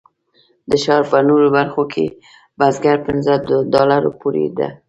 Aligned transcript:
د 0.69 0.71
ښار 0.83 1.03
په 1.11 1.17
نورو 1.27 1.47
برخو 1.57 1.83
کې 1.93 2.05
برګر 2.59 2.97
پنځه 3.07 3.33
ډالرو 3.73 4.11
پورې 4.19 4.45
دي. 4.57 4.67